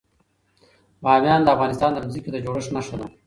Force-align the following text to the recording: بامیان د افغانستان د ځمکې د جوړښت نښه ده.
بامیان 1.03 1.41
د 1.43 1.47
افغانستان 1.55 1.91
د 1.93 1.97
ځمکې 2.13 2.29
د 2.33 2.37
جوړښت 2.45 2.69
نښه 2.75 2.95
ده. 2.99 3.07